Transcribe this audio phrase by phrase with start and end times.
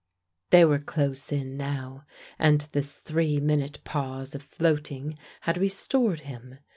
[0.49, 2.05] They were close in now,
[2.39, 6.57] and this three minute pause of floating had restored him.